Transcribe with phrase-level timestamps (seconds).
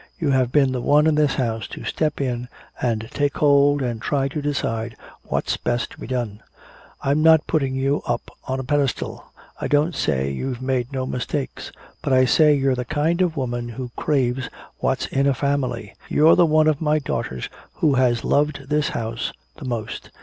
[0.17, 2.47] You have been the one in this house to step in
[2.81, 6.41] and take hold and try to decide what's best to be done.
[7.03, 9.25] I'm not putting you up on a pedestal,
[9.59, 13.39] I don't say you've made no mistakes but I say you're the kind of a
[13.39, 15.93] woman who craves what's in a family.
[16.09, 20.09] You're the one of my daughters who has loved this house the most!"